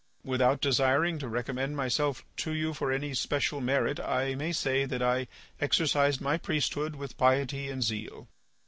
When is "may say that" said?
4.33-5.03